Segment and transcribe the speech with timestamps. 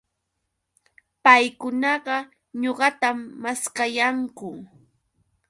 [1.23, 2.15] Paykunaqa
[2.61, 4.47] ñuqatam maskayanku